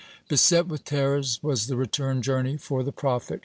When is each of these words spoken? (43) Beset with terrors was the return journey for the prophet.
(43) 0.29 0.29
Beset 0.29 0.67
with 0.67 0.83
terrors 0.83 1.39
was 1.43 1.67
the 1.67 1.75
return 1.77 2.23
journey 2.23 2.57
for 2.57 2.81
the 2.81 2.91
prophet. 2.91 3.39